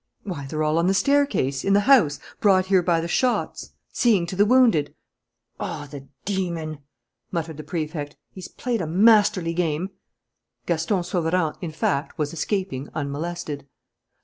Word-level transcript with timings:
"Why, 0.23 0.47
they're 0.47 0.63
all 0.63 0.79
on 0.79 0.87
the 0.87 0.95
staircase, 0.95 1.63
in 1.63 1.73
the 1.73 1.81
house, 1.81 2.17
brought 2.39 2.65
here 2.65 2.81
by 2.81 3.01
the 3.01 3.07
shots, 3.07 3.73
seeing 3.91 4.25
to 4.25 4.35
the 4.35 4.47
wounded" 4.47 4.95
"Oh, 5.59 5.85
the 5.91 6.07
demon!" 6.25 6.79
muttered 7.31 7.57
the 7.57 7.63
Prefect. 7.63 8.15
"He's 8.31 8.47
played 8.47 8.81
a 8.81 8.87
masterly 8.87 9.53
game!" 9.53 9.91
Gaston 10.65 11.03
Sauverand, 11.03 11.57
in 11.61 11.69
fact, 11.71 12.17
was 12.17 12.33
escaping 12.33 12.89
unmolested. 12.95 13.67